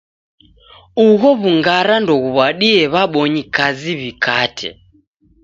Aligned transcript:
Ugho 1.07 1.29
w'ungara 1.39 1.95
ndoghuw'adie 2.03 2.81
w'abonyi 2.93 3.41
kazi 3.55 3.91
w'ikate. 3.99 4.69